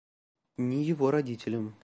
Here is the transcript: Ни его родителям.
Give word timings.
Ни 0.57 0.81
его 0.83 1.11
родителям. 1.11 1.75